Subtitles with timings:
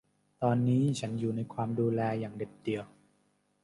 [0.43, 2.85] ตอนนี้ฉันอยู่ในความดูแลอย่างเด็ดเดี่ยว